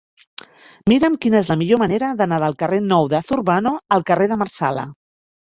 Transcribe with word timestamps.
Mira'm 0.91 1.17
quina 1.25 1.37
és 1.39 1.51
la 1.53 1.57
millor 1.59 1.81
manera 1.81 2.09
d'anar 2.23 2.41
del 2.45 2.57
carrer 2.65 2.81
Nou 2.87 3.11
de 3.13 3.21
Zurbano 3.29 3.75
al 3.99 4.09
carrer 4.11 4.31
de 4.35 4.41
Marsala. 4.47 4.89